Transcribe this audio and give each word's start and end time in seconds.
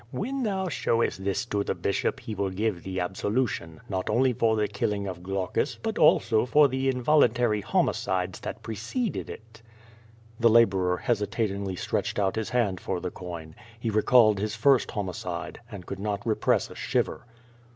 When 0.09 0.41
thou 0.41 0.67
showest 0.67 1.23
this 1.23 1.45
to 1.45 1.63
the 1.63 1.75
bishop, 1.75 2.21
he 2.21 2.33
will 2.33 2.49
give 2.49 2.81
thee 2.81 2.95
abso 2.97 3.31
lution, 3.31 3.81
not 3.87 4.09
only 4.09 4.33
for 4.33 4.55
the 4.55 4.67
killing 4.67 5.05
of 5.05 5.21
Glaucus, 5.21 5.77
but 5.83 5.99
also 5.99 6.43
for 6.47 6.67
the 6.67 6.89
involuntary 6.89 7.61
homicides 7.61 8.39
that 8.39 8.63
preceded 8.63 9.29
it." 9.29 9.61
The 10.39 10.49
laborer 10.49 10.97
hesitatingly 10.97 11.75
stretched 11.75 12.17
out 12.17 12.35
his 12.35 12.49
hand 12.49 12.79
for 12.81 12.99
the 12.99 13.11
coin. 13.11 13.53
He 13.79 13.91
recalled 13.91 14.39
his 14.39 14.55
first 14.55 14.89
homicide, 14.89 15.59
and 15.69 15.85
could 15.85 15.99
not 15.99 16.25
repress 16.25 16.71
a 16.71 16.75
shiver. 16.75 17.27